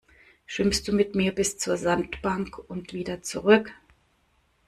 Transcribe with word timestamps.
Schwimmst 0.47 0.87
du 0.87 0.93
mit 0.93 1.13
mir 1.13 1.31
bis 1.31 1.59
zur 1.59 1.77
Sandbank 1.77 2.57
und 2.57 2.91
wieder 2.91 3.21
zurück? 3.21 3.71